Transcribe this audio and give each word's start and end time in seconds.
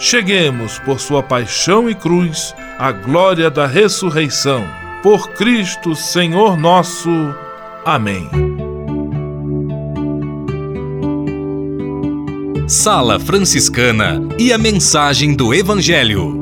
cheguemos, 0.00 0.78
por 0.78 0.98
sua 0.98 1.22
paixão 1.22 1.88
e 1.88 1.94
cruz, 1.94 2.54
à 2.78 2.90
glória 2.90 3.50
da 3.50 3.66
ressurreição. 3.66 4.66
Por 5.02 5.28
Cristo, 5.32 5.94
Senhor 5.94 6.56
nosso. 6.56 7.10
Amém. 7.84 8.28
Sala 12.66 13.20
Franciscana 13.20 14.20
e 14.38 14.52
a 14.52 14.58
mensagem 14.58 15.34
do 15.34 15.52
Evangelho. 15.52 16.40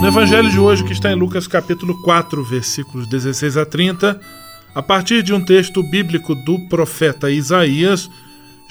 No 0.00 0.08
evangelho 0.08 0.50
de 0.50 0.58
hoje, 0.58 0.82
que 0.82 0.92
está 0.92 1.12
em 1.12 1.14
Lucas 1.14 1.46
capítulo 1.46 1.96
4, 2.02 2.42
versículos 2.42 3.06
16 3.06 3.56
a 3.56 3.64
30, 3.64 4.20
a 4.74 4.82
partir 4.82 5.22
de 5.22 5.32
um 5.32 5.40
texto 5.40 5.80
bíblico 5.80 6.34
do 6.34 6.58
profeta 6.68 7.30
Isaías, 7.30 8.10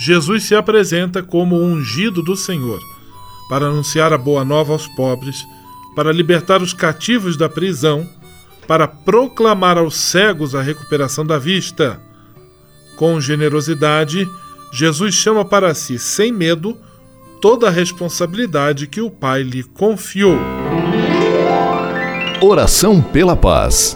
Jesus 0.04 0.46
se 0.46 0.56
apresenta 0.56 1.22
como 1.22 1.56
o 1.56 1.64
ungido 1.64 2.24
do 2.24 2.36
Senhor, 2.36 2.82
para 3.48 3.68
anunciar 3.68 4.12
a 4.12 4.18
boa 4.18 4.44
nova 4.44 4.74
aos 4.74 4.88
pobres, 4.88 5.46
para 5.96 6.12
libertar 6.12 6.60
os 6.60 6.74
cativos 6.74 7.38
da 7.38 7.48
prisão, 7.48 8.10
para 8.68 8.88
proclamar 8.88 9.78
aos 9.78 9.96
cegos 9.96 10.56
a 10.56 10.62
recuperação 10.62 11.24
da 11.24 11.38
vista. 11.38 12.02
Com 12.96 13.22
generosidade, 13.22 14.28
Jesus 14.74 15.14
chama 15.14 15.46
para 15.46 15.72
si, 15.76 16.00
sem 16.00 16.32
medo, 16.32 16.76
toda 17.40 17.68
a 17.68 17.72
responsabilidade 17.72 18.88
que 18.88 19.02
o 19.02 19.12
Pai 19.12 19.44
lhe 19.44 19.62
confiou. 19.62 20.40
Oração 22.42 23.04
pela 23.04 23.36
paz. 23.36 23.96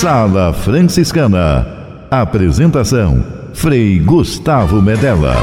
Sala 0.00 0.54
Franciscana. 0.54 2.06
Apresentação: 2.10 3.22
Frei 3.52 3.98
Gustavo 3.98 4.80
Medella. 4.80 5.36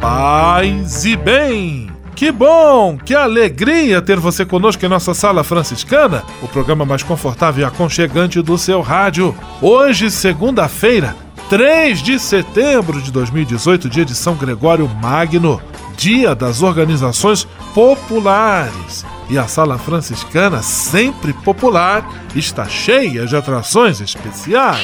Paz 0.00 1.04
e 1.04 1.14
bem! 1.14 1.90
Que 2.16 2.32
bom, 2.32 2.96
que 2.96 3.14
alegria 3.14 4.00
ter 4.00 4.18
você 4.18 4.46
conosco 4.46 4.82
em 4.82 4.88
nossa 4.88 5.12
sala 5.12 5.44
franciscana, 5.44 6.22
o 6.40 6.48
programa 6.48 6.86
mais 6.86 7.02
confortável 7.02 7.62
e 7.62 7.66
aconchegante 7.66 8.40
do 8.40 8.56
seu 8.56 8.80
rádio. 8.80 9.36
Hoje, 9.60 10.10
segunda-feira, 10.10 11.14
3 11.50 12.02
de 12.02 12.18
setembro 12.18 13.02
de 13.02 13.12
2018, 13.12 13.90
dia 13.90 14.06
de 14.06 14.14
São 14.14 14.36
Gregório 14.36 14.88
Magno, 14.88 15.60
dia 16.00 16.34
das 16.34 16.62
organizações 16.62 17.46
populares. 17.74 19.04
E 19.28 19.38
a 19.38 19.46
sala 19.46 19.78
franciscana, 19.78 20.62
sempre 20.62 21.34
popular, 21.34 22.08
está 22.34 22.66
cheia 22.66 23.26
de 23.26 23.36
atrações 23.36 24.00
especiais. 24.00 24.80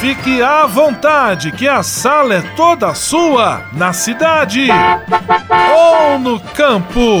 Fique 0.00 0.40
à 0.40 0.64
vontade, 0.64 1.50
que 1.50 1.66
a 1.66 1.82
sala 1.82 2.34
é 2.34 2.40
toda 2.54 2.94
sua, 2.94 3.64
na 3.72 3.92
cidade 3.92 4.68
ou 5.74 6.20
no 6.20 6.38
campo. 6.38 7.20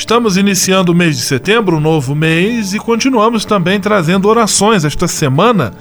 Estamos 0.00 0.38
iniciando 0.38 0.92
o 0.92 0.94
mês 0.94 1.18
de 1.18 1.22
setembro, 1.22 1.76
um 1.76 1.80
novo 1.80 2.14
mês, 2.14 2.72
e 2.72 2.78
continuamos 2.78 3.44
também 3.44 3.78
trazendo 3.78 4.30
orações. 4.30 4.82
Esta 4.82 5.06
semana 5.06 5.74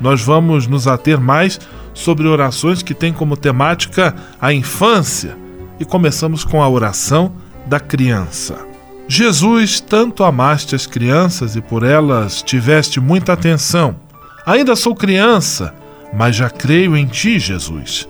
nós 0.00 0.20
vamos 0.20 0.66
nos 0.66 0.88
ater 0.88 1.20
mais 1.20 1.60
sobre 1.94 2.26
orações 2.26 2.82
que 2.82 2.92
têm 2.92 3.12
como 3.12 3.36
temática 3.36 4.12
a 4.40 4.52
infância. 4.52 5.38
E 5.78 5.84
começamos 5.84 6.42
com 6.42 6.60
a 6.60 6.68
oração 6.68 7.32
da 7.64 7.78
criança. 7.78 8.58
Jesus, 9.06 9.78
tanto 9.78 10.24
amaste 10.24 10.74
as 10.74 10.84
crianças 10.84 11.54
e 11.54 11.60
por 11.60 11.84
elas 11.84 12.42
tiveste 12.42 12.98
muita 12.98 13.34
atenção. 13.34 13.94
Ainda 14.44 14.74
sou 14.74 14.96
criança, 14.96 15.72
mas 16.12 16.34
já 16.34 16.50
creio 16.50 16.96
em 16.96 17.06
ti, 17.06 17.38
Jesus. 17.38 18.08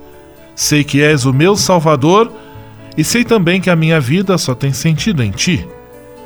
Sei 0.56 0.82
que 0.82 1.02
és 1.02 1.26
o 1.26 1.34
meu 1.34 1.54
Salvador 1.54 2.32
e 2.96 3.04
sei 3.04 3.24
também 3.24 3.60
que 3.60 3.70
a 3.70 3.76
minha 3.76 4.00
vida 4.00 4.36
só 4.36 4.54
tem 4.54 4.72
sentido 4.72 5.22
em 5.22 5.30
ti. 5.30 5.66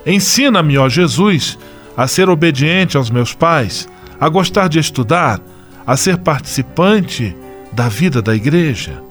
Ensina-me, 0.06 0.76
ó 0.78 0.88
Jesus, 0.88 1.58
a 1.96 2.06
ser 2.06 2.28
obediente 2.28 2.96
aos 2.96 3.10
meus 3.10 3.34
pais, 3.34 3.88
a 4.20 4.28
gostar 4.28 4.68
de 4.68 4.78
estudar, 4.78 5.40
a 5.86 5.96
ser 5.96 6.18
participante 6.18 7.36
da 7.72 7.88
vida 7.88 8.22
da 8.22 8.34
igreja. 8.34 9.02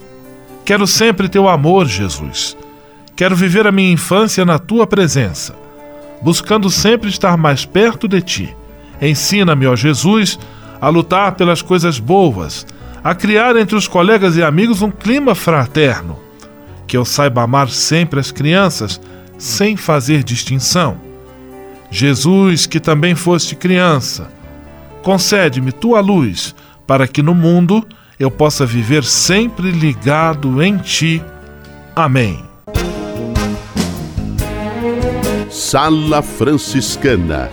Quero 0.66 0.88
sempre 0.88 1.30
teu 1.30 1.48
amor, 1.48 1.88
Jesus. 1.88 2.58
Quero 3.16 3.36
viver 3.36 3.68
a 3.68 3.72
minha 3.72 3.92
infância 3.92 4.46
na 4.46 4.58
tua 4.58 4.88
presença, 4.88 5.56
buscando 6.22 6.70
sempre 6.70 7.10
estar 7.10 7.38
mais 7.38 7.66
perto 7.66 8.08
de 8.08 8.22
ti. 8.22 8.56
Ensina-me, 9.02 9.68
ó 9.68 9.76
Jesus, 9.76 10.40
a 10.80 10.90
lutar 10.90 11.34
pelas 11.34 11.62
coisas 11.62 12.00
boas, 12.00 12.66
a 13.04 13.14
criar 13.14 13.56
entre 13.56 13.76
os 13.76 13.88
colegas 13.88 14.38
e 14.38 14.44
amigos 14.44 14.82
um 14.82 14.90
clima 14.90 15.36
fraterno 15.36 16.23
que 16.88 16.98
eu 16.98 17.06
saiba 17.06 17.42
amar 17.42 17.70
sempre 17.70 18.20
as 18.20 18.32
crianças, 18.32 19.00
sem 19.38 19.76
fazer 19.76 20.24
distinção. 20.24 20.98
Jesus, 21.90 22.66
que 22.66 22.80
também 22.80 23.16
foste 23.16 23.56
criança, 23.56 24.32
concede-me 25.02 25.72
tua 25.72 26.00
luz, 26.00 26.56
para 26.88 27.08
que 27.08 27.22
no 27.22 27.36
mundo 27.36 27.86
eu 28.20 28.32
possa 28.32 28.66
viver 28.66 29.04
sempre 29.04 29.72
ligado 29.72 30.62
em 30.62 30.78
ti. 30.78 31.22
Amém. 31.96 32.44
Sala 35.50 36.22
Franciscana 36.22 37.50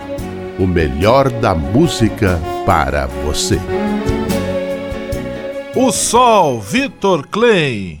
o 0.61 0.67
melhor 0.67 1.27
da 1.31 1.55
música 1.55 2.39
para 2.67 3.07
você. 3.07 3.59
O 5.75 5.91
Sol, 5.91 6.61
Vitor 6.61 7.25
Clay. 7.27 8.00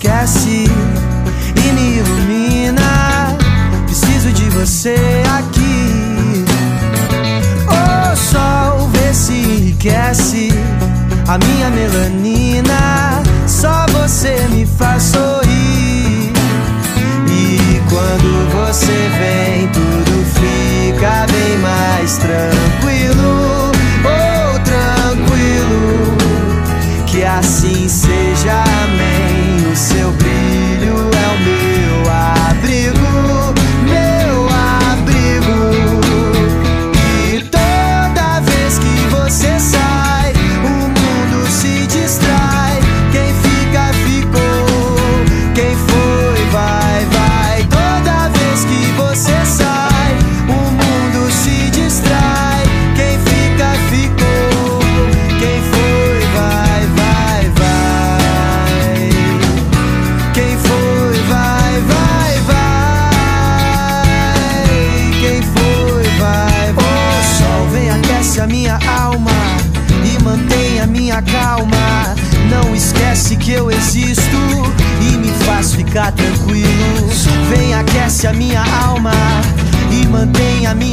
esquece 0.00 0.64
e 1.56 1.72
me 1.72 1.98
ilumina. 1.98 3.36
Preciso 3.84 4.32
de 4.32 4.48
você 4.50 4.96
aqui. 5.38 6.44
O 7.68 8.12
oh, 8.12 8.16
sol 8.16 8.88
vê 8.88 9.12
se 9.12 9.32
enriquece 9.32 10.48
a 11.28 11.36
minha 11.38 11.68
melanina. 11.70 13.22
Só 13.46 13.84
você 13.92 14.48
me 14.50 14.64
faz 14.64 15.02
sorrir. 15.02 16.32
E 17.28 17.80
quando 17.90 18.50
você 18.52 19.10
vem, 19.18 19.68
tudo 19.68 20.24
fica 20.34 21.26
bem 21.30 21.58
mais 21.58 22.16
tranquilo. 22.16 23.19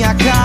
Minha 0.07 0.15
calma. 0.15 0.37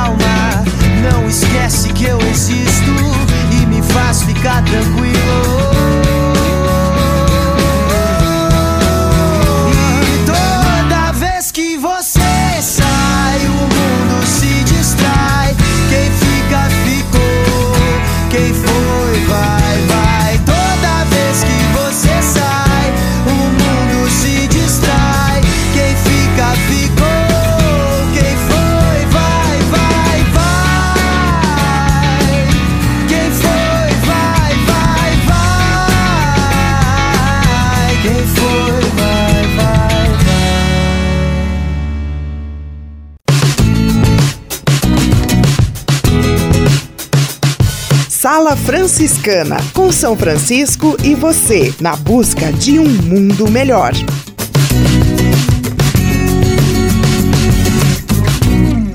Sala 48.52 48.56
Franciscana, 48.56 49.56
com 49.72 49.90
São 49.90 50.14
Francisco 50.14 50.94
e 51.02 51.14
você, 51.14 51.72
na 51.80 51.96
busca 51.96 52.52
de 52.52 52.78
um 52.78 52.86
mundo 52.86 53.50
melhor. 53.50 53.92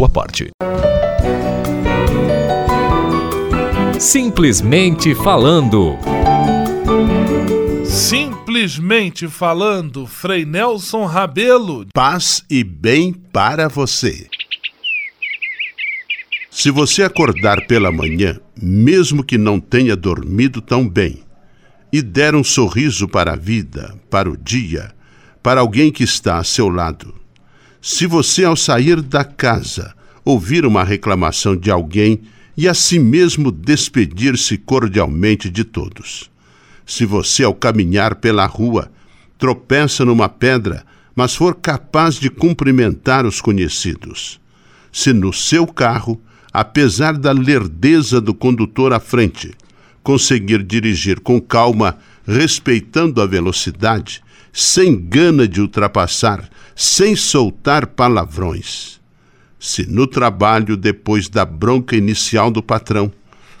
sua 0.00 0.08
parte. 0.08 0.48
Simplesmente 3.98 5.14
falando. 5.14 5.98
Simplesmente 7.84 9.28
falando, 9.28 10.06
Frei 10.06 10.46
Nelson 10.46 11.04
Rabelo. 11.04 11.84
Paz 11.92 12.42
e 12.48 12.64
bem 12.64 13.12
para 13.12 13.68
você. 13.68 14.26
Se 16.50 16.70
você 16.70 17.02
acordar 17.02 17.66
pela 17.66 17.92
manhã, 17.92 18.40
mesmo 18.60 19.22
que 19.22 19.36
não 19.36 19.60
tenha 19.60 19.94
dormido 19.94 20.62
tão 20.62 20.88
bem, 20.88 21.22
e 21.92 22.00
der 22.00 22.34
um 22.34 22.42
sorriso 22.42 23.06
para 23.06 23.34
a 23.34 23.36
vida, 23.36 23.94
para 24.08 24.30
o 24.30 24.36
dia, 24.36 24.94
para 25.42 25.60
alguém 25.60 25.92
que 25.92 26.04
está 26.04 26.38
a 26.38 26.44
seu 26.44 26.70
lado, 26.70 27.19
se 27.80 28.06
você, 28.06 28.44
ao 28.44 28.56
sair 28.56 29.00
da 29.00 29.24
casa, 29.24 29.94
ouvir 30.24 30.66
uma 30.66 30.84
reclamação 30.84 31.56
de 31.56 31.70
alguém 31.70 32.20
e 32.56 32.68
a 32.68 32.74
si 32.74 32.98
mesmo 32.98 33.50
despedir-se 33.50 34.58
cordialmente 34.58 35.48
de 35.48 35.64
todos. 35.64 36.30
Se 36.84 37.06
você, 37.06 37.42
ao 37.42 37.54
caminhar 37.54 38.16
pela 38.16 38.44
rua, 38.44 38.90
tropeça 39.38 40.04
numa 40.04 40.28
pedra, 40.28 40.84
mas 41.16 41.34
for 41.34 41.54
capaz 41.54 42.16
de 42.16 42.28
cumprimentar 42.28 43.24
os 43.24 43.40
conhecidos. 43.40 44.38
Se 44.92 45.12
no 45.12 45.32
seu 45.32 45.66
carro, 45.66 46.20
apesar 46.52 47.16
da 47.16 47.32
lerdeza 47.32 48.20
do 48.20 48.34
condutor 48.34 48.92
à 48.92 49.00
frente, 49.00 49.52
conseguir 50.02 50.62
dirigir 50.62 51.20
com 51.20 51.40
calma, 51.40 51.96
respeitando 52.26 53.22
a 53.22 53.26
velocidade, 53.26 54.22
sem 54.52 54.96
gana 54.96 55.46
de 55.46 55.60
ultrapassar, 55.60 56.48
sem 56.74 57.14
soltar 57.14 57.86
palavrões. 57.86 59.00
Se 59.58 59.86
no 59.86 60.06
trabalho, 60.06 60.76
depois 60.76 61.28
da 61.28 61.44
bronca 61.44 61.94
inicial 61.94 62.50
do 62.50 62.62
patrão, 62.62 63.12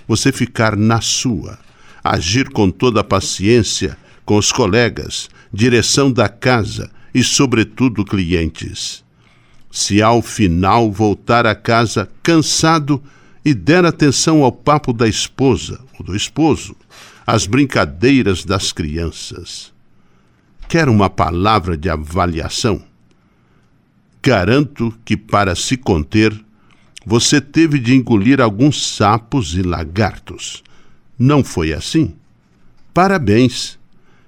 você 0.08 0.32
ficar 0.32 0.76
na 0.76 1.00
sua, 1.00 1.58
agir 2.02 2.48
com 2.50 2.70
toda 2.70 3.00
a 3.00 3.04
paciência 3.04 3.96
com 4.24 4.36
os 4.36 4.52
colegas, 4.52 5.28
direção 5.52 6.12
da 6.12 6.28
casa 6.28 6.90
e, 7.12 7.22
sobretudo, 7.22 8.04
clientes. 8.04 9.04
Se 9.70 10.00
ao 10.00 10.22
final 10.22 10.90
voltar 10.90 11.46
a 11.46 11.54
casa 11.54 12.08
cansado 12.22 13.02
e 13.44 13.52
der 13.52 13.84
atenção 13.84 14.42
ao 14.42 14.52
papo 14.52 14.92
da 14.92 15.08
esposa 15.08 15.80
ou 15.98 16.04
do 16.04 16.14
esposo, 16.14 16.76
às 17.26 17.46
brincadeiras 17.46 18.44
das 18.44 18.72
crianças. 18.72 19.69
Quer 20.70 20.88
uma 20.88 21.10
palavra 21.10 21.76
de 21.76 21.90
avaliação? 21.90 22.80
Garanto 24.22 24.94
que, 25.04 25.16
para 25.16 25.56
se 25.56 25.76
conter, 25.76 26.32
você 27.04 27.40
teve 27.40 27.76
de 27.76 27.96
engolir 27.96 28.40
alguns 28.40 28.86
sapos 28.94 29.56
e 29.56 29.62
lagartos. 29.62 30.62
Não 31.18 31.42
foi 31.42 31.72
assim? 31.72 32.14
Parabéns! 32.94 33.80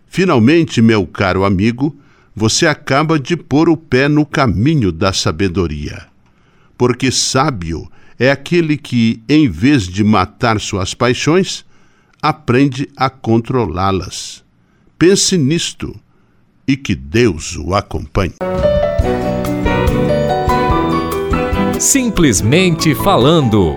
Finalmente, 0.09 0.83
meu 0.83 1.07
caro 1.07 1.45
amigo, 1.45 1.97
você 2.35 2.67
acaba 2.67 3.21
de 3.21 3.37
pôr 3.37 3.69
o 3.69 3.77
pé 3.77 4.09
no 4.09 4.27
caminho 4.27 4.91
da 4.91 5.13
sabedoria. 5.13 6.09
Porque 6.77 7.13
sábio 7.13 7.89
é 8.19 8.33
aquele 8.33 8.77
que, 8.77 9.23
em 9.29 9.49
vez 9.49 9.85
de 9.85 10.03
matar 10.03 10.59
suas 10.59 10.93
paixões, 10.93 11.65
aprende 12.21 12.89
a 12.97 13.09
controlá-las. 13.09 14.43
Pense 14.99 15.39
nisto 15.39 16.02
e 16.73 16.76
que 16.76 16.95
Deus 16.95 17.55
o 17.57 17.75
acompanhe. 17.75 18.33
Simplesmente 21.79 22.95
falando. 22.95 23.76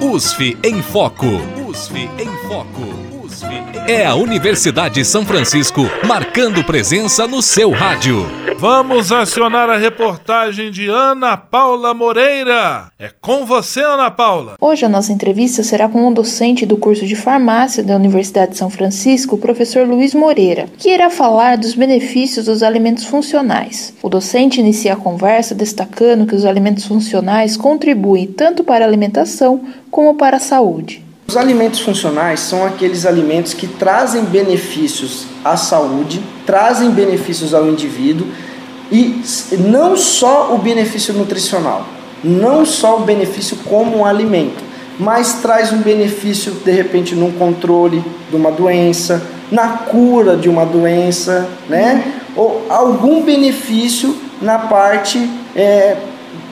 USF 0.00 0.58
em 0.64 0.82
Foco. 0.82 1.26
USF 1.68 2.10
em 2.18 2.48
Foco. 2.48 3.24
USF 3.24 3.46
em... 3.46 3.92
É 3.92 4.04
a 4.04 4.16
Universidade 4.16 4.96
de 4.96 5.04
São 5.04 5.24
Francisco 5.24 5.82
marcando 6.04 6.64
presença 6.64 7.28
no 7.28 7.40
seu 7.40 7.70
rádio. 7.70 8.26
Vamos 8.60 9.10
acionar 9.10 9.70
a 9.70 9.78
reportagem 9.78 10.70
de 10.70 10.86
Ana 10.86 11.34
Paula 11.34 11.94
Moreira. 11.94 12.92
É 12.98 13.08
com 13.18 13.46
você, 13.46 13.80
Ana 13.80 14.10
Paula. 14.10 14.56
Hoje 14.60 14.84
a 14.84 14.88
nossa 14.88 15.14
entrevista 15.14 15.62
será 15.62 15.88
com 15.88 16.06
um 16.06 16.12
docente 16.12 16.66
do 16.66 16.76
curso 16.76 17.06
de 17.06 17.16
farmácia 17.16 17.82
da 17.82 17.96
Universidade 17.96 18.52
de 18.52 18.58
São 18.58 18.68
Francisco, 18.68 19.36
o 19.36 19.38
professor 19.38 19.88
Luiz 19.88 20.12
Moreira, 20.12 20.66
que 20.76 20.90
irá 20.90 21.08
falar 21.08 21.56
dos 21.56 21.74
benefícios 21.74 22.44
dos 22.44 22.62
alimentos 22.62 23.06
funcionais. 23.06 23.94
O 24.02 24.10
docente 24.10 24.60
inicia 24.60 24.92
a 24.92 24.96
conversa 24.96 25.54
destacando 25.54 26.26
que 26.26 26.34
os 26.34 26.44
alimentos 26.44 26.84
funcionais 26.84 27.56
contribuem 27.56 28.26
tanto 28.26 28.62
para 28.62 28.84
a 28.84 28.88
alimentação 28.88 29.62
como 29.90 30.16
para 30.16 30.36
a 30.36 30.40
saúde. 30.40 31.02
Os 31.26 31.36
alimentos 31.36 31.80
funcionais 31.80 32.40
são 32.40 32.66
aqueles 32.66 33.06
alimentos 33.06 33.54
que 33.54 33.66
trazem 33.66 34.24
benefícios 34.24 35.24
à 35.42 35.56
saúde, 35.56 36.20
trazem 36.44 36.90
benefícios 36.90 37.54
ao 37.54 37.66
indivíduo 37.66 38.26
e 38.90 39.22
não 39.58 39.96
só 39.96 40.54
o 40.54 40.58
benefício 40.58 41.14
nutricional, 41.14 41.86
não 42.22 42.64
só 42.64 42.98
o 42.98 43.00
benefício 43.00 43.56
como 43.64 43.98
um 43.98 44.04
alimento, 44.04 44.62
mas 44.98 45.34
traz 45.34 45.72
um 45.72 45.78
benefício 45.78 46.52
de 46.52 46.70
repente 46.70 47.14
no 47.14 47.32
controle 47.32 48.04
de 48.28 48.36
uma 48.36 48.50
doença, 48.50 49.22
na 49.50 49.68
cura 49.68 50.36
de 50.36 50.48
uma 50.48 50.66
doença, 50.66 51.48
né? 51.68 52.04
Ou 52.36 52.66
algum 52.68 53.22
benefício 53.22 54.14
na 54.40 54.58
parte 54.58 55.28
é, 55.56 55.96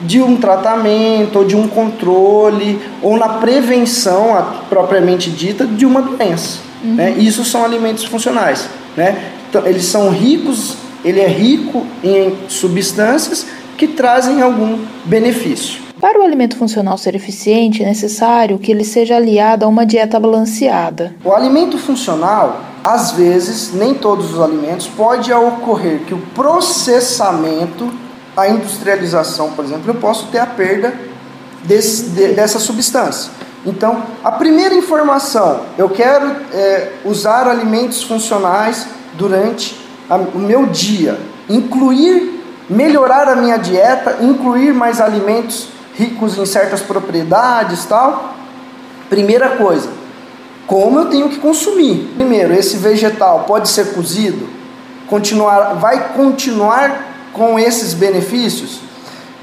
de 0.01 0.21
um 0.21 0.35
tratamento 0.37 1.39
ou 1.39 1.45
de 1.45 1.55
um 1.55 1.67
controle 1.67 2.79
ou 3.01 3.17
na 3.17 3.29
prevenção 3.29 4.45
propriamente 4.69 5.29
dita 5.29 5.65
de 5.65 5.85
uma 5.85 6.01
doença. 6.01 6.59
Uhum. 6.83 6.95
Né? 6.95 7.15
Isso 7.17 7.43
são 7.43 7.63
alimentos 7.63 8.03
funcionais. 8.05 8.67
Né? 8.95 9.31
Então, 9.49 9.65
eles 9.65 9.85
são 9.85 10.09
ricos, 10.09 10.77
ele 11.09 11.19
é 11.19 11.27
rico 11.27 11.85
em 12.03 12.35
substâncias 12.47 13.45
que 13.77 13.87
trazem 13.87 14.41
algum 14.41 14.79
benefício. 15.05 15.81
Para 15.99 16.19
o 16.19 16.23
alimento 16.23 16.55
funcional 16.55 16.97
ser 16.97 17.15
eficiente, 17.15 17.83
é 17.83 17.85
necessário 17.85 18.57
que 18.57 18.71
ele 18.71 18.85
seja 18.85 19.17
aliado 19.17 19.65
a 19.65 19.67
uma 19.67 19.85
dieta 19.85 20.19
balanceada. 20.19 21.13
O 21.25 21.33
alimento 21.33 21.77
funcional, 21.77 22.61
às 22.83 23.11
vezes, 23.11 23.73
nem 23.73 23.93
todos 23.93 24.33
os 24.33 24.39
alimentos, 24.39 24.87
pode 24.87 25.31
ocorrer 25.33 25.99
que 26.05 26.13
o 26.13 26.19
processamento 26.33 27.91
a 28.39 28.47
industrialização, 28.47 29.51
por 29.51 29.65
exemplo, 29.65 29.83
eu 29.87 29.95
posso 29.95 30.27
ter 30.27 30.39
a 30.39 30.45
perda 30.45 30.93
desse, 31.63 32.09
de, 32.09 32.29
dessa 32.29 32.59
substância. 32.59 33.31
Então, 33.65 34.03
a 34.23 34.31
primeira 34.31 34.73
informação, 34.73 35.61
eu 35.77 35.89
quero 35.89 36.33
é, 36.53 36.93
usar 37.03 37.47
alimentos 37.47 38.01
funcionais 38.03 38.87
durante 39.15 39.75
o 40.09 40.39
meu 40.39 40.65
dia, 40.65 41.19
incluir, 41.49 42.41
melhorar 42.69 43.27
a 43.27 43.35
minha 43.35 43.57
dieta, 43.57 44.17
incluir 44.21 44.73
mais 44.73 44.99
alimentos 44.99 45.69
ricos 45.95 46.37
em 46.37 46.45
certas 46.45 46.81
propriedades, 46.81 47.85
tal. 47.85 48.35
Primeira 49.09 49.57
coisa, 49.57 49.89
como 50.65 50.99
eu 50.99 51.05
tenho 51.05 51.29
que 51.29 51.37
consumir? 51.37 52.13
Primeiro, 52.15 52.53
esse 52.53 52.77
vegetal 52.77 53.43
pode 53.47 53.69
ser 53.69 53.93
cozido, 53.93 54.47
continuar, 55.07 55.75
vai 55.75 56.13
continuar 56.13 57.07
com 57.33 57.59
esses 57.59 57.93
benefícios, 57.93 58.79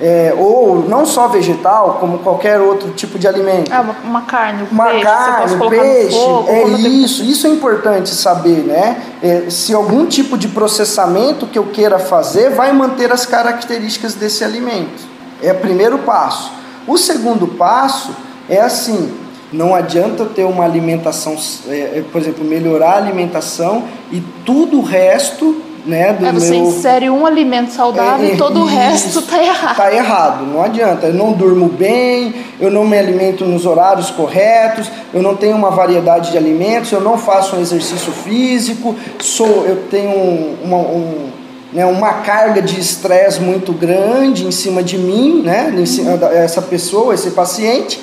é, 0.00 0.34
ou 0.36 0.86
não 0.88 1.06
só 1.06 1.26
vegetal, 1.28 1.96
como 1.98 2.18
qualquer 2.18 2.60
outro 2.60 2.90
tipo 2.90 3.18
de 3.18 3.26
alimento. 3.26 3.72
Ah, 3.72 3.80
uma, 3.80 3.96
uma 4.04 4.20
carne, 4.22 4.64
um 4.64 4.74
uma 4.74 4.86
peixe, 4.86 5.04
carne, 5.04 5.70
peixe, 5.70 6.18
fogo, 6.18 6.48
é 6.48 6.62
isso. 6.64 7.24
Isso 7.24 7.46
é 7.46 7.50
importante 7.50 8.10
saber, 8.10 8.64
né? 8.64 9.02
É, 9.22 9.48
se 9.48 9.72
algum 9.72 10.06
tipo 10.06 10.36
de 10.36 10.48
processamento 10.48 11.46
que 11.46 11.58
eu 11.58 11.64
queira 11.66 11.98
fazer 11.98 12.50
vai 12.50 12.72
manter 12.72 13.10
as 13.10 13.24
características 13.24 14.14
desse 14.14 14.44
alimento. 14.44 15.16
É 15.42 15.52
o 15.52 15.56
primeiro 15.56 15.98
passo. 15.98 16.52
O 16.86 16.98
segundo 16.98 17.46
passo 17.46 18.14
é 18.48 18.60
assim: 18.60 19.12
não 19.52 19.74
adianta 19.74 20.24
eu 20.24 20.28
ter 20.28 20.44
uma 20.44 20.64
alimentação, 20.64 21.36
é, 21.68 21.98
é 21.98 22.04
por 22.12 22.20
exemplo, 22.20 22.44
melhorar 22.44 22.92
a 22.92 22.96
alimentação 22.96 23.84
e 24.12 24.20
tudo 24.44 24.78
o 24.78 24.82
resto 24.82 25.62
né, 25.86 26.12
do 26.12 26.26
é, 26.26 26.32
você 26.32 26.50
meu... 26.50 26.64
insere 26.64 27.08
um 27.08 27.24
alimento 27.24 27.72
saudável 27.72 28.28
é, 28.28 28.34
e 28.34 28.36
todo 28.36 28.60
o 28.60 28.64
resto 28.64 29.20
está 29.20 29.42
errado. 29.42 29.70
Está 29.70 29.94
errado, 29.94 30.44
não 30.44 30.62
adianta. 30.62 31.06
Eu 31.06 31.14
não 31.14 31.32
durmo 31.32 31.68
bem, 31.68 32.34
eu 32.60 32.70
não 32.70 32.84
me 32.84 32.98
alimento 32.98 33.44
nos 33.44 33.64
horários 33.64 34.10
corretos, 34.10 34.90
eu 35.14 35.22
não 35.22 35.36
tenho 35.36 35.56
uma 35.56 35.70
variedade 35.70 36.32
de 36.32 36.36
alimentos, 36.36 36.90
eu 36.90 37.00
não 37.00 37.16
faço 37.16 37.56
um 37.56 37.60
exercício 37.60 38.12
físico, 38.12 38.96
sou, 39.20 39.64
eu 39.66 39.84
tenho 39.88 40.56
uma, 40.62 40.78
um, 40.78 41.30
né, 41.72 41.86
uma 41.86 42.14
carga 42.14 42.60
de 42.60 42.80
estresse 42.80 43.40
muito 43.40 43.72
grande 43.72 44.44
em 44.44 44.50
cima 44.50 44.82
de 44.82 44.98
mim, 44.98 45.42
né, 45.42 45.72
em 45.76 45.86
cima 45.86 46.16
dessa 46.16 46.60
pessoa, 46.60 47.14
esse 47.14 47.30
paciente, 47.30 48.00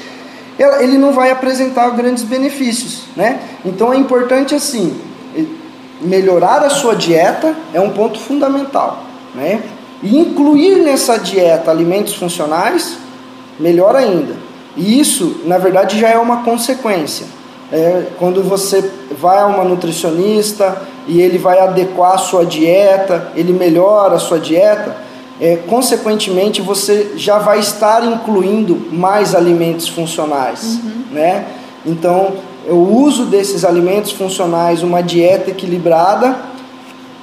ele 0.79 0.97
não 0.97 1.11
vai 1.11 1.31
apresentar 1.31 1.89
grandes 1.89 2.23
benefícios. 2.23 3.03
Né? 3.15 3.39
Então 3.65 3.91
é 3.91 3.97
importante 3.97 4.55
assim 4.55 4.95
melhorar 6.03 6.63
a 6.63 6.69
sua 6.69 6.95
dieta 6.95 7.55
é 7.73 7.79
um 7.79 7.89
ponto 7.89 8.19
fundamental, 8.19 9.03
né? 9.33 9.61
E 10.01 10.17
incluir 10.17 10.83
nessa 10.83 11.17
dieta 11.17 11.71
alimentos 11.71 12.13
funcionais, 12.15 12.97
melhor 13.59 13.95
ainda. 13.95 14.35
E 14.75 14.99
isso, 14.99 15.41
na 15.45 15.57
verdade, 15.57 15.99
já 15.99 16.09
é 16.09 16.17
uma 16.17 16.43
consequência. 16.43 17.25
É, 17.71 18.07
quando 18.19 18.43
você 18.43 18.87
vai 19.19 19.39
a 19.39 19.47
uma 19.47 19.63
nutricionista 19.63 20.81
e 21.07 21.21
ele 21.21 21.37
vai 21.37 21.59
adequar 21.59 22.13
a 22.13 22.17
sua 22.17 22.45
dieta, 22.45 23.31
ele 23.35 23.53
melhora 23.53 24.15
a 24.15 24.19
sua 24.19 24.39
dieta, 24.39 24.95
é, 25.41 25.57
consequentemente 25.67 26.61
você 26.61 27.13
já 27.15 27.39
vai 27.39 27.59
estar 27.59 28.05
incluindo 28.05 28.79
mais 28.91 29.33
alimentos 29.33 29.87
funcionais, 29.87 30.79
uhum. 30.83 31.03
né? 31.11 31.45
Então 31.85 32.33
o 32.67 33.03
uso 33.03 33.25
desses 33.25 33.65
alimentos 33.65 34.11
funcionais, 34.11 34.83
uma 34.83 35.01
dieta 35.01 35.51
equilibrada, 35.51 36.35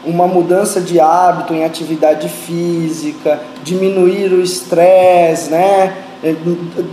uma 0.04 0.26
mudança 0.26 0.80
de 0.80 0.98
hábito 0.98 1.54
em 1.54 1.64
atividade 1.64 2.28
física, 2.28 3.40
diminuir 3.62 4.32
o 4.32 4.42
estresse, 4.42 5.50
né? 5.50 5.96
É, 6.22 6.34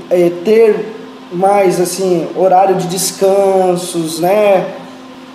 é, 0.10 0.30
ter 0.44 0.94
mais 1.32 1.80
assim 1.82 2.28
horário 2.36 2.76
de 2.76 2.88
descansos, 2.88 4.20
né? 4.20 4.76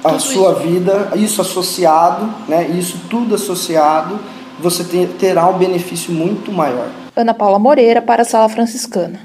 A 0.04 0.18
sua 0.18 0.54
vida, 0.54 1.12
isso 1.14 1.40
associado, 1.40 2.28
né? 2.48 2.66
Isso 2.76 2.98
tudo 3.08 3.36
associado, 3.36 4.18
você 4.58 4.84
terá 5.18 5.46
um 5.46 5.58
benefício 5.58 6.12
muito 6.12 6.50
maior. 6.50 6.88
Ana 7.14 7.34
Paula 7.34 7.58
Moreira 7.58 8.02
para 8.02 8.22
a 8.22 8.24
Sala 8.24 8.48
Franciscana. 8.48 9.20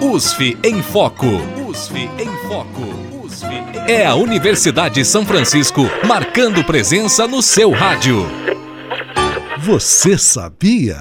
USF 0.00 0.58
em 0.64 0.82
Foco. 0.82 1.26
USF 1.68 2.10
em 2.18 2.48
Foco. 2.48 2.99
É 3.86 4.06
a 4.06 4.14
Universidade 4.14 5.04
São 5.04 5.24
Francisco 5.26 5.82
marcando 6.06 6.62
presença 6.64 7.26
no 7.26 7.42
seu 7.42 7.70
rádio. 7.70 8.26
Você 9.58 10.16
sabia? 10.16 10.98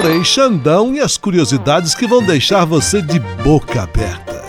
Frei 0.00 0.24
Xandão 0.24 0.94
e 0.94 1.00
as 1.00 1.16
curiosidades 1.16 1.94
que 1.94 2.06
vão 2.06 2.22
deixar 2.22 2.64
você 2.64 3.00
de 3.00 3.18
boca 3.18 3.82
aberta. 3.82 4.41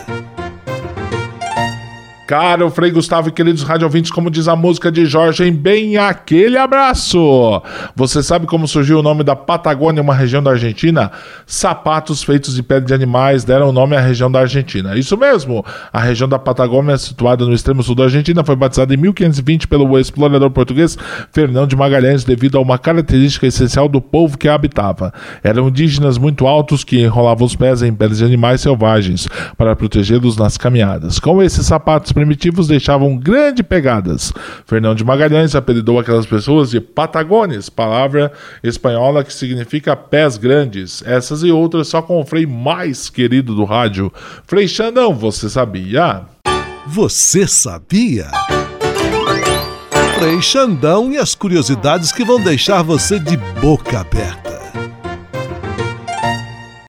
Caro 2.26 2.70
Frei 2.70 2.90
Gustavo 2.90 3.28
e 3.28 3.32
queridos 3.34 3.64
rádio 3.64 3.86
ouvintes, 3.86 4.10
como 4.10 4.32
diz 4.32 4.48
a 4.48 4.56
música 4.56 4.90
de 4.90 5.06
Jorge, 5.06 5.44
em 5.44 5.52
bem 5.52 5.98
aquele 5.98 6.58
abraço. 6.58 7.62
Você 7.98 8.24
sabe 8.24 8.48
como 8.48 8.66
surgiu 8.66 9.00
o 9.00 9.04
nome 9.04 9.26
da 9.26 9.36
Patagônia, 9.36 10.02
uma 10.02 10.16
região 10.16 10.42
da 10.42 10.52
Argentina? 10.52 11.12
Sapatos 11.46 12.24
feitos 12.24 12.56
de 12.56 12.64
pele 12.64 12.86
de 12.86 12.94
animais 12.94 13.44
deram 13.44 13.70
o 13.70 13.72
nome 13.74 13.98
à 13.98 14.00
região 14.00 14.32
da 14.32 14.40
Argentina. 14.40 14.98
Isso 14.98 15.18
mesmo, 15.18 15.66
a 15.92 16.00
região 16.00 16.30
da 16.30 16.40
Patagônia, 16.40 16.98
situada 16.98 17.46
no 17.46 17.54
extremo 17.54 17.84
sul 17.84 17.94
da 17.94 18.06
Argentina, 18.06 18.42
foi 18.42 18.56
batizada 18.56 18.94
em 18.94 18.98
1520 18.98 19.68
pelo 19.68 20.00
explorador 20.00 20.50
português 20.50 20.98
Fernão 21.34 21.68
de 21.68 21.76
Magalhães 21.76 22.24
devido 22.24 22.58
a 22.58 22.62
uma 22.62 22.78
característica 22.78 23.48
essencial 23.48 23.90
do 23.90 24.00
povo 24.00 24.38
que 24.38 24.48
a 24.48 24.56
habitava. 24.56 25.14
Eram 25.44 25.68
indígenas 25.68 26.18
muito 26.18 26.48
altos 26.48 26.86
que 26.86 27.02
enrolavam 27.02 27.46
os 27.46 27.56
pés 27.56 27.82
em 27.82 27.94
peles 27.94 28.20
de 28.20 28.24
animais 28.24 28.62
selvagens 28.62 29.28
para 29.58 29.76
protegê-los 29.76 30.38
nas 30.38 30.58
caminhadas. 30.58 31.20
Com 31.20 31.44
esses 31.44 31.66
sapatos 31.66 32.13
primitivos 32.14 32.68
deixavam 32.68 33.18
grandes 33.18 33.66
pegadas. 33.66 34.32
Fernão 34.66 34.96
de 34.96 35.04
Magalhães 35.04 35.56
apelidou 35.56 36.00
aquelas 36.00 36.26
pessoas 36.26 36.70
de 36.70 36.80
Patagones, 36.80 37.70
palavra 37.70 38.32
espanhola 38.64 39.24
que 39.24 39.34
significa 39.34 39.96
pés 39.96 40.38
grandes. 40.38 41.04
Essas 41.06 41.44
e 41.44 41.52
outras 41.52 41.88
só 41.88 42.02
com 42.02 42.22
o 42.22 42.26
Frei 42.26 42.46
mais 42.46 43.10
querido 43.10 43.56
do 43.56 43.66
rádio. 43.66 44.12
Frei 44.46 44.68
Xandão, 44.68 45.14
você 45.14 45.50
sabia? 45.50 46.22
Você 46.88 47.48
sabia? 47.48 48.28
Frei 50.20 50.42
Xandão 50.42 51.12
e 51.12 51.18
as 51.18 51.36
curiosidades 51.36 52.12
que 52.12 52.24
vão 52.24 52.42
deixar 52.42 52.82
você 52.82 53.20
de 53.20 53.36
boca 53.36 54.00
aberta. 54.00 54.53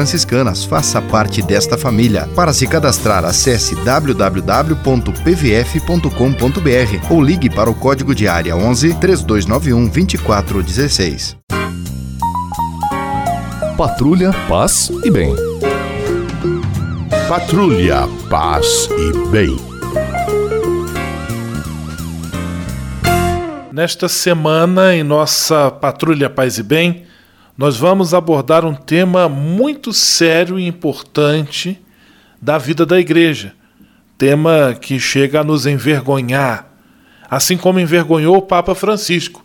franciscanas. 0.00 0.64
Faça 0.64 1.02
parte 1.02 1.42
desta 1.42 1.76
família. 1.76 2.26
Para 2.34 2.54
se 2.54 2.66
cadastrar, 2.66 3.22
acesse 3.24 3.74
www.pvf.com.br 3.76 4.32
ou 7.12 7.22
ligue 7.22 7.50
para 7.50 7.68
o 7.68 7.74
código 7.74 8.14
de 8.14 8.26
área 8.26 8.56
11 8.56 8.94
3291 8.94 9.88
2416. 9.88 11.36
Patrulha, 13.76 14.32
paz 14.48 14.90
e 15.04 15.10
bem. 15.10 15.34
Patrulha, 17.28 18.08
paz 18.30 18.88
e 18.90 19.28
bem. 19.28 19.54
Nesta 23.72 24.08
semana, 24.08 24.94
em 24.94 25.02
nossa 25.02 25.70
Patrulha 25.70 26.28
Paz 26.28 26.58
e 26.58 26.62
Bem, 26.62 27.06
nós 27.60 27.76
vamos 27.76 28.14
abordar 28.14 28.64
um 28.64 28.74
tema 28.74 29.28
muito 29.28 29.92
sério 29.92 30.58
e 30.58 30.66
importante 30.66 31.78
da 32.40 32.56
vida 32.56 32.86
da 32.86 32.98
igreja. 32.98 33.54
Tema 34.16 34.74
que 34.80 34.98
chega 34.98 35.40
a 35.40 35.44
nos 35.44 35.66
envergonhar, 35.66 36.72
assim 37.28 37.58
como 37.58 37.78
envergonhou 37.78 38.38
o 38.38 38.42
Papa 38.42 38.74
Francisco. 38.74 39.44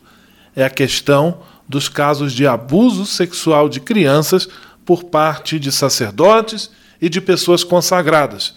É 0.55 0.63
a 0.63 0.69
questão 0.69 1.39
dos 1.67 1.89
casos 1.89 2.31
de 2.31 2.47
abuso 2.47 3.05
sexual 3.05 3.67
de 3.67 3.81
crianças 3.81 4.47
por 4.85 5.03
parte 5.03 5.59
de 5.59 5.69
sacerdotes 5.69 6.71
e 7.01 7.09
de 7.09 7.19
pessoas 7.19 7.65
consagradas. 7.65 8.55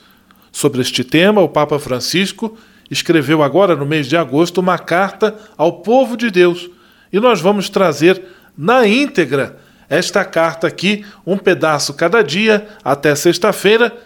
Sobre 0.53 0.83
este 0.83 1.03
tema, 1.03 1.41
o 1.41 1.49
Papa 1.49 1.81
Francisco 1.81 2.57
escreveu 2.89 3.43
agora, 3.43 3.75
no 3.75 3.85
mês 3.85 4.07
de 4.07 4.17
agosto, 4.17 4.61
uma 4.61 4.79
carta 4.79 5.37
ao 5.57 5.81
povo 5.81 6.17
de 6.17 6.31
Deus. 6.31 6.71
E 7.13 7.19
nós 7.19 7.41
vamos 7.41 7.69
trazer 7.69 8.23
na 8.59 8.87
íntegra 8.87 9.57
esta 9.89 10.25
carta 10.25 10.67
aqui, 10.67 11.05
um 11.25 11.39
pedaço 11.39 11.95
cada 11.95 12.23
dia, 12.23 12.69
até 12.85 13.15
sexta-feira. 13.15 13.97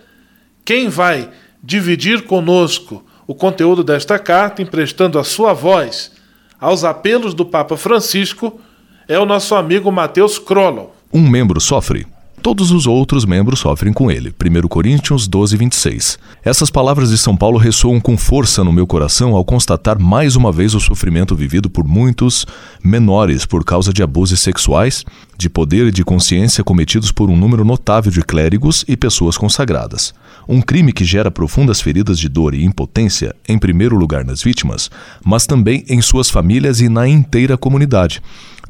Quem 0.64 0.88
vai 0.88 1.30
dividir 1.62 2.22
conosco 2.22 3.04
o 3.26 3.34
conteúdo 3.34 3.82
desta 3.82 4.18
carta, 4.18 4.60
emprestando 4.60 5.18
a 5.18 5.24
sua 5.24 5.52
voz 5.52 6.12
aos 6.60 6.84
apelos 6.84 7.34
do 7.34 7.44
Papa 7.44 7.76
Francisco, 7.76 8.60
é 9.08 9.18
o 9.18 9.26
nosso 9.26 9.54
amigo 9.54 9.90
Mateus 9.90 10.38
Krollow. 10.38 10.94
Um 11.12 11.28
membro 11.28 11.60
sofre 11.60 12.06
Todos 12.42 12.72
os 12.72 12.88
outros 12.88 13.24
membros 13.24 13.60
sofrem 13.60 13.92
com 13.92 14.10
ele. 14.10 14.34
1 14.34 14.66
Coríntios 14.66 15.28
12, 15.28 15.56
26. 15.56 16.18
Essas 16.44 16.70
palavras 16.70 17.10
de 17.10 17.16
São 17.16 17.36
Paulo 17.36 17.56
ressoam 17.56 18.00
com 18.00 18.16
força 18.16 18.64
no 18.64 18.72
meu 18.72 18.84
coração 18.84 19.36
ao 19.36 19.44
constatar 19.44 19.96
mais 19.96 20.34
uma 20.34 20.50
vez 20.50 20.74
o 20.74 20.80
sofrimento 20.80 21.36
vivido 21.36 21.70
por 21.70 21.86
muitos 21.86 22.44
menores 22.82 23.46
por 23.46 23.64
causa 23.64 23.92
de 23.92 24.02
abusos 24.02 24.40
sexuais, 24.40 25.04
de 25.38 25.48
poder 25.48 25.86
e 25.86 25.92
de 25.92 26.02
consciência 26.02 26.64
cometidos 26.64 27.12
por 27.12 27.30
um 27.30 27.36
número 27.36 27.64
notável 27.64 28.10
de 28.10 28.22
clérigos 28.22 28.84
e 28.88 28.96
pessoas 28.96 29.38
consagradas. 29.38 30.12
Um 30.48 30.60
crime 30.60 30.92
que 30.92 31.04
gera 31.04 31.30
profundas 31.30 31.80
feridas 31.80 32.18
de 32.18 32.28
dor 32.28 32.54
e 32.54 32.64
impotência, 32.64 33.36
em 33.48 33.56
primeiro 33.56 33.94
lugar 33.94 34.24
nas 34.24 34.42
vítimas, 34.42 34.90
mas 35.24 35.46
também 35.46 35.84
em 35.88 36.02
suas 36.02 36.28
famílias 36.28 36.80
e 36.80 36.88
na 36.88 37.06
inteira 37.06 37.56
comunidade 37.56 38.20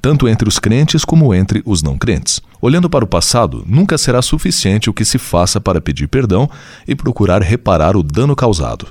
tanto 0.03 0.29
entre 0.29 0.49
os 0.49 0.59
crentes 0.59 1.05
como 1.05 1.33
entre 1.33 1.63
os 1.65 1.81
não 1.81 1.97
crentes. 1.97 2.41
Olhando 2.61 2.91
para 2.91 3.05
o 3.05 3.09
passado, 3.09 3.63
nunca 3.65 3.97
será 3.97 4.21
suficiente 4.21 4.91
o 4.91 4.93
que 4.93 5.05
se 5.05 5.17
faça 5.17 5.61
para 5.61 5.81
pedir 5.81 6.09
perdão 6.09 6.51
e 6.87 6.97
procurar 6.97 7.41
reparar 7.41 7.97
o 7.97 8.03
dano 8.03 8.35
causado. 8.35 8.89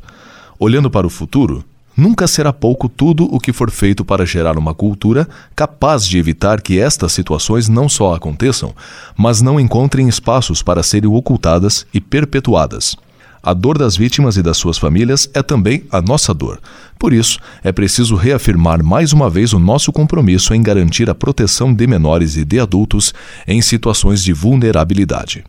Olhando 0.58 0.90
para 0.90 1.06
o 1.06 1.10
futuro, 1.10 1.66
nunca 1.98 2.28
será 2.28 2.54
pouco 2.54 2.88
tudo 2.88 3.26
o 3.26 3.42
que 3.42 3.52
for 3.52 3.70
feito 3.70 4.06
para 4.06 4.26
gerar 4.26 4.58
uma 4.58 4.74
cultura 4.74 5.28
capaz 5.54 6.06
de 6.08 6.18
evitar 6.18 6.62
que 6.62 6.80
estas 6.80 7.12
situações 7.12 7.68
não 7.68 7.90
só 7.90 8.16
aconteçam, 8.16 8.74
mas 9.18 9.42
não 9.42 9.60
encontrem 9.60 10.08
espaços 10.08 10.64
para 10.64 10.82
serem 10.82 11.10
ocultadas 11.10 11.86
e 11.94 12.00
perpetuadas. 12.00 12.96
A 13.44 13.54
dor 13.56 13.76
das 13.76 13.98
vítimas 13.98 14.38
e 14.38 14.44
das 14.44 14.58
suas 14.58 14.78
famílias 14.78 15.28
é 15.34 15.42
também 15.42 15.84
a 15.92 16.00
nossa 16.00 16.32
dor. 16.32 16.60
Por 17.00 17.12
isso, 17.12 17.40
é 17.64 17.72
preciso 17.72 18.16
reafirmar 18.16 18.84
mais 18.84 19.14
uma 19.14 19.32
vez 19.32 19.52
o 19.52 19.60
nosso 19.60 19.92
compromisso 19.92 20.54
em 20.54 20.62
garantir 20.62 21.10
a 21.10 21.16
proteção 21.16 21.74
de 21.74 21.88
menores 21.88 22.38
e 22.38 22.46
de 22.46 22.60
adultos 22.60 23.14
em 23.48 23.60
situações 23.60 24.24
de 24.24 24.32
vulnerabilidade. 24.32 25.44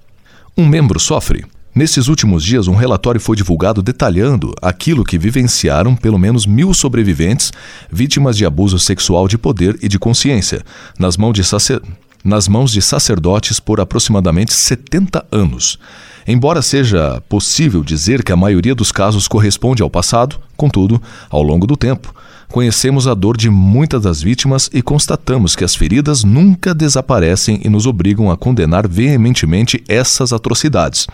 Um 0.57 0.67
membro 0.67 0.99
sofre. 0.99 1.45
Nesses 1.75 2.09
últimos 2.09 2.43
dias, 2.45 2.67
um 2.67 2.75
relatório 2.75 3.21
foi 3.21 3.37
divulgado 3.37 3.83
detalhando 3.83 4.55
aquilo 4.63 5.05
que 5.05 5.19
vivenciaram 5.19 5.95
pelo 5.95 6.19
menos 6.19 6.47
mil 6.47 6.73
sobreviventes 6.73 7.53
vítimas 7.91 8.39
de 8.39 8.47
abuso 8.47 8.79
sexual 8.79 9.29
de 9.29 9.37
poder 9.37 9.79
e 9.83 9.89
de 9.89 9.99
consciência, 9.99 10.63
nas 10.99 11.19
mãos 11.19 11.35
de, 11.35 11.45
sacer... 11.45 11.81
nas 12.25 12.49
mãos 12.49 12.73
de 12.73 12.81
sacerdotes 12.81 13.61
por 13.61 13.81
aproximadamente 13.81 14.55
70 14.55 15.27
anos. 15.31 15.79
Embora 16.27 16.63
seja 16.63 17.21
possível 17.29 17.83
dizer 17.83 18.23
que 18.23 18.33
a 18.33 18.37
maioria 18.37 18.75
dos 18.75 18.93
casos 18.93 19.27
corresponde 19.27 19.83
ao 19.83 19.91
passado, 19.91 20.39
contudo, 20.57 21.03
ao 21.29 21.43
longo 21.43 21.67
do 21.67 21.77
tempo, 21.77 22.15
conhecemos 22.49 23.09
a 23.09 23.15
dor 23.15 23.37
de 23.37 23.51
muitas 23.51 24.03
das 24.03 24.23
vítimas 24.23 24.71
e 24.73 24.83
constatamos 24.83 25.57
que 25.57 25.65
as 25.65 25.75
feridas 25.75 26.23
nunca 26.23 26.75
desaparecem 26.75 27.61
e 27.65 27.69
nos 27.69 27.87
obrigam 27.87 28.31
a 28.31 28.37
condenar 28.37 28.87
veementemente 28.87 29.83
essas 29.89 30.33
atrocidades, 30.33 31.09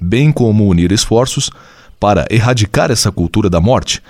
bem 0.00 0.30
como 0.30 0.68
unir 0.68 0.92
esforços 0.92 1.50
para 1.98 2.26
erradicar 2.30 2.90
essa 2.90 3.10
cultura 3.10 3.48
da 3.48 3.60
morte. 3.60 4.02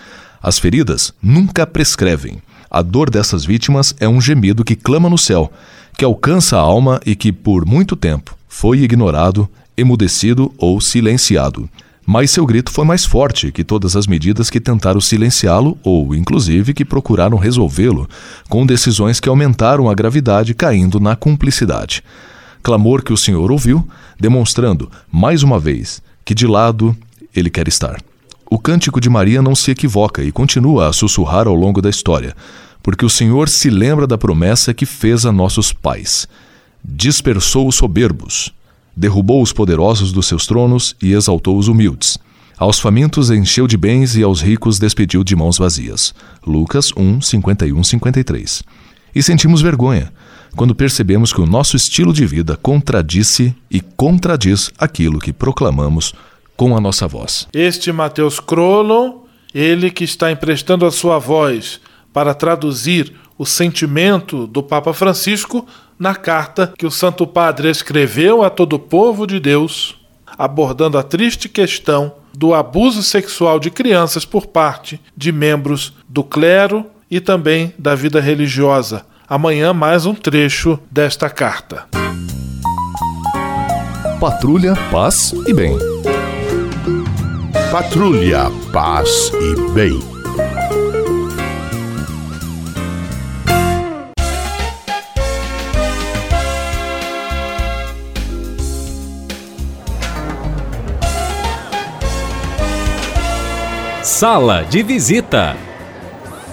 As 0.43 0.59
feridas 0.59 1.13
nunca 1.23 1.67
prescrevem. 1.67 2.39
A 2.71 2.83
dor 2.83 3.11
dessas 3.11 3.45
vítimas 3.45 3.95
é 3.99 4.09
um 4.09 4.21
gemido 4.21 4.65
que 4.65 4.77
clama 4.77 5.11
no 5.11 5.19
céu, 5.19 5.53
que 5.99 6.05
alcança 6.05 6.57
a 6.57 6.61
alma 6.61 7.01
e 7.05 7.15
que, 7.15 7.33
por 7.33 7.67
muito 7.67 7.95
tempo, 7.95 8.37
foi 8.49 8.79
ignorado 8.79 9.49
emudecido 9.81 10.53
ou 10.59 10.81
silenciado. 10.81 11.69
Mas 12.07 12.31
seu 12.31 12.45
grito 12.45 12.73
foi 12.73 12.85
mais 12.85 13.05
forte 13.05 13.53
que 13.53 13.62
todas 13.62 13.95
as 13.95 14.07
medidas 14.07 14.51
que 14.51 14.61
tentaram 14.61 15.01
silenciá-lo 15.01 15.79
ou, 15.83 16.14
inclusive, 16.14 16.75
que 16.75 16.85
procuraram 16.85 17.37
resolvê-lo, 17.37 18.09
com 18.49 18.66
decisões 18.66 19.21
que 19.21 19.29
aumentaram 19.29 19.88
a 19.88 19.95
gravidade, 19.95 20.55
caindo 20.55 20.99
na 20.99 21.14
cumplicidade. 21.14 22.03
Clamor 22.62 23.03
que 23.03 23.12
o 23.12 23.16
Senhor 23.16 23.51
ouviu, 23.53 23.87
demonstrando, 24.19 24.90
mais 25.11 25.43
uma 25.43 25.59
vez, 25.59 26.03
que 26.25 26.35
de 26.35 26.47
lado 26.47 26.97
ele 27.35 27.49
quer 27.49 27.69
estar. 27.69 28.01
O 28.51 28.59
cântico 28.59 29.01
de 29.01 29.09
Maria 29.09 29.40
não 29.40 29.55
se 29.55 29.71
equivoca 29.71 30.23
e 30.23 30.33
continua 30.33 30.88
a 30.88 30.93
sussurrar 30.93 31.47
ao 31.47 31.55
longo 31.55 31.81
da 31.81 31.88
história, 31.88 32.35
porque 32.83 33.05
o 33.05 33.11
Senhor 33.11 33.49
se 33.49 33.71
lembra 33.71 34.07
da 34.07 34.19
promessa 34.19 34.75
que 34.75 34.85
fez 34.85 35.25
a 35.25 35.31
nossos 35.31 35.73
pais. 35.73 36.27
Dispersou 36.85 37.69
os 37.69 37.77
soberbos, 37.77 38.53
derrubou 38.96 39.42
os 39.42 39.53
poderosos 39.53 40.12
dos 40.12 40.26
seus 40.26 40.46
tronos 40.46 40.94
e 41.03 41.12
exaltou 41.12 41.59
os 41.59 41.68
humildes. 41.68 42.18
Aos 42.59 42.79
famintos 42.79 43.31
encheu 43.31 43.66
de 43.66 43.76
bens 43.76 44.16
e 44.16 44.22
aos 44.22 44.42
ricos 44.42 44.79
despediu 44.79 45.24
de 45.24 45.35
mãos 45.35 45.57
vazias. 45.57 46.14
Lucas 46.46 46.92
1, 46.94 47.22
51, 47.22 47.83
53. 47.83 48.62
E 49.14 49.22
sentimos 49.22 49.62
vergonha 49.62 50.12
quando 50.55 50.74
percebemos 50.74 51.33
que 51.33 51.40
o 51.40 51.46
nosso 51.46 51.76
estilo 51.76 52.12
de 52.12 52.26
vida 52.26 52.57
contradisse 52.57 53.55
e 53.70 53.81
contradiz 53.81 54.70
aquilo 54.79 55.18
que 55.18 55.33
proclamamos 55.33 56.12
com 56.57 56.76
a 56.76 56.81
nossa 56.81 57.09
voz. 57.09 57.48
Este 57.53 57.92
Mateus 57.92 58.38
Crollo, 58.38 59.24
ele 59.55 59.90
que 59.90 60.05
está 60.05 60.31
emprestando 60.31 60.85
a 60.85 60.90
sua 60.90 61.18
voz 61.18 61.81
para 62.12 62.35
traduzir 62.35 63.14
o 63.38 63.46
sentimento 63.46 64.46
do 64.46 64.62
Papa 64.62 64.92
Francisco 64.92 65.66
na 66.01 66.15
carta 66.15 66.73
que 66.79 66.87
o 66.87 66.91
Santo 66.91 67.27
Padre 67.27 67.69
escreveu 67.69 68.43
a 68.43 68.49
todo 68.49 68.73
o 68.73 68.79
povo 68.79 69.27
de 69.27 69.39
Deus, 69.39 69.97
abordando 70.39 70.97
a 70.97 71.03
triste 71.03 71.47
questão 71.47 72.15
do 72.33 72.55
abuso 72.55 73.03
sexual 73.03 73.61
de 73.61 73.71
crianças 73.71 74.25
por 74.25 74.47
parte 74.47 74.99
de 75.15 75.31
membros 75.31 75.93
do 76.09 76.25
clero 76.25 76.87
e 77.11 77.21
também 77.21 77.75
da 77.79 77.95
vida 77.95 78.19
religiosa. 78.19 79.05
Amanhã, 79.29 79.75
mais 79.75 80.07
um 80.07 80.15
trecho 80.15 80.79
desta 80.91 81.29
carta. 81.29 81.87
Patrulha, 84.19 84.75
paz 84.91 85.35
e 85.47 85.53
bem. 85.53 85.77
Patrulha, 87.71 88.51
paz 88.73 89.31
e 89.35 89.73
bem. 89.73 90.20
Sala 104.21 104.67
de 104.69 104.83
visita. 104.83 105.57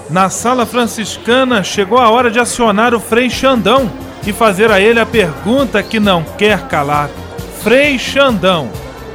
Na 0.10 0.30
sala 0.30 0.66
franciscana 0.66 1.62
chegou 1.66 1.98
a 1.98 2.10
hora 2.10 2.32
de 2.32 2.40
acionar 2.40 2.94
o 2.94 3.00
Frei 3.02 3.30
Xandão 3.30 3.92
e 4.26 4.32
fazer 4.32 4.72
a 4.72 4.80
ele 4.80 5.02
a 5.02 5.06
pergunta 5.06 5.84
que 5.84 6.00
não 6.00 6.24
quer 6.24 6.70
calar. 6.70 7.10
Frei 7.62 8.00
Xandão, 8.00 8.70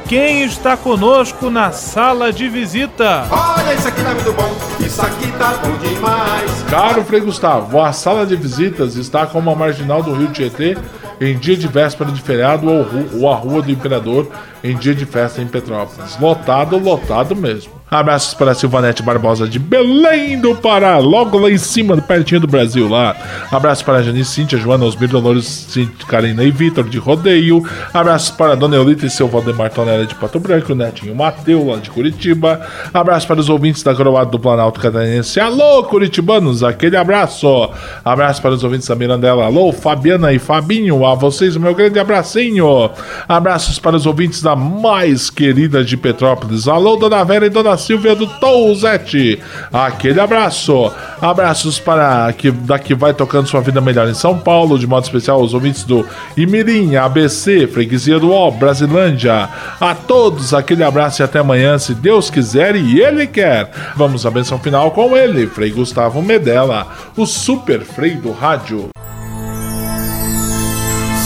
quem 0.07 0.43
está 0.43 0.77
conosco 0.77 1.49
na 1.49 1.71
sala 1.71 2.31
de 2.31 2.47
visita? 2.47 3.25
Olha, 3.31 3.73
isso 3.73 3.87
aqui 3.87 4.03
tá 4.03 4.13
muito 4.13 4.33
bom, 4.33 4.55
isso 4.79 5.01
aqui 5.01 5.31
tá 5.31 5.53
bom 5.53 5.75
demais. 5.77 6.63
Caro 6.69 7.03
Frei 7.03 7.21
Gustavo, 7.21 7.81
a 7.81 7.91
sala 7.91 8.23
de 8.23 8.35
visitas 8.35 8.95
está 8.97 9.25
como 9.25 9.49
a 9.49 9.55
marginal 9.55 10.03
do 10.03 10.13
Rio 10.13 10.27
Tietê 10.27 10.77
em 11.19 11.35
dia 11.39 11.57
de 11.57 11.67
véspera 11.67 12.11
de 12.11 12.21
feriado 12.21 12.69
ou, 12.69 12.85
ou 13.19 13.31
a 13.31 13.35
Rua 13.35 13.63
do 13.63 13.71
Imperador 13.71 14.27
em 14.63 14.75
dia 14.77 14.95
de 14.95 15.05
festa 15.05 15.41
em 15.41 15.47
Petrópolis. 15.47 16.17
Lotado, 16.19 16.77
lotado 16.77 17.35
mesmo. 17.35 17.83
Abraços 17.91 18.33
para 18.33 18.55
Silvanete 18.55 19.03
Barbosa 19.03 19.47
de 19.47 19.59
Belém 19.59 20.39
do 20.39 20.55
Pará, 20.55 20.97
logo 20.97 21.37
lá 21.37 21.51
em 21.51 21.59
cima, 21.59 21.95
pertinho 21.97 22.41
do 22.41 22.47
Brasil 22.47 22.89
lá. 22.89 23.15
Abraços 23.51 23.83
para 23.83 24.01
Janice, 24.01 24.31
Cíntia, 24.31 24.57
Joana, 24.57 24.85
Osmir, 24.85 25.09
Dolores, 25.09 25.77
Karina 26.07 26.43
e 26.43 26.49
Vitor 26.49 26.85
de 26.85 26.97
Rodeio. 26.97 27.63
Abraços 27.93 28.31
para 28.31 28.55
Dona 28.55 28.77
Eulita 28.77 29.05
e 29.05 29.11
seu 29.11 29.27
Valdemar 29.27 29.69
Tonela 29.69 30.07
de 30.07 30.15
Pato 30.15 30.39
Branco, 30.39 30.73
Netinho 30.73 31.13
Mateu 31.13 31.67
lá 31.67 31.77
de 31.77 31.91
Curitiba. 31.91 32.65
Abraços 32.91 33.27
para 33.27 33.39
os 33.39 33.47
ouvintes 33.47 33.83
da 33.83 33.93
Croada 33.93 34.31
do 34.31 34.39
Planalto 34.39 34.79
Catarinense. 34.79 35.39
Alô, 35.39 35.83
Curitibanos, 35.83 36.63
aquele 36.63 36.97
abraço. 36.97 37.69
Abraços 38.03 38.39
para 38.39 38.53
os 38.53 38.63
ouvintes 38.63 38.87
da 38.87 38.95
Mirandela. 38.95 39.45
Alô, 39.45 39.71
Fabiana 39.71 40.33
e 40.33 40.39
Fabinho, 40.39 41.05
a 41.05 41.13
vocês 41.13 41.55
meu 41.57 41.75
grande 41.75 41.99
abracinho. 41.99 42.89
Abraços 43.27 43.77
para 43.77 43.95
os 43.95 44.07
ouvintes 44.07 44.41
da 44.41 44.52
mais 44.55 45.29
querida 45.29 45.83
de 45.83 45.95
Petrópolis. 45.97 46.67
Alô, 46.67 46.95
Dona 46.95 47.23
Vera 47.23 47.45
e 47.45 47.49
Dona 47.49 47.77
Silvia 47.77 48.15
do 48.15 48.27
Touzete. 48.27 49.39
Aquele 49.71 50.19
abraço. 50.19 50.91
Abraços 51.21 51.79
para 51.79 52.31
que 52.33 52.51
daqui 52.51 52.93
vai 52.93 53.13
tocando 53.13 53.47
sua 53.47 53.61
vida 53.61 53.79
melhor 53.79 54.07
em 54.07 54.13
São 54.13 54.37
Paulo, 54.37 54.77
de 54.77 54.85
modo 54.85 55.03
especial 55.03 55.39
aos 55.39 55.53
ouvintes 55.53 55.83
do 55.83 56.05
Imirim, 56.35 56.95
ABC, 56.95 57.67
Freguesia 57.67 58.19
do 58.19 58.31
O, 58.31 58.51
Brasilândia. 58.51 59.49
A 59.79 59.95
todos 59.95 60.53
aquele 60.53 60.83
abraço 60.83 61.21
e 61.21 61.23
até 61.23 61.39
amanhã, 61.39 61.77
se 61.77 61.93
Deus 61.93 62.29
quiser 62.29 62.75
e 62.75 62.99
Ele 62.99 63.27
quer. 63.27 63.71
Vamos 63.95 64.25
à 64.25 64.31
benção 64.31 64.59
final 64.59 64.91
com 64.91 65.15
ele, 65.15 65.47
Frei 65.47 65.71
Gustavo 65.71 66.21
Medella, 66.21 66.87
o 67.15 67.25
super 67.25 67.81
Frei 67.81 68.15
do 68.15 68.31
rádio. 68.31 68.89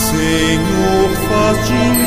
Senhor, 0.10 1.10
faz 1.30 1.68
de 1.68 1.74
mim 1.74 2.07